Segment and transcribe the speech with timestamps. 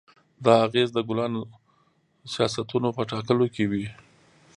[0.43, 1.41] دا اغېز د کلانو
[2.33, 3.85] سیاستونو په ټاکلو کې وي.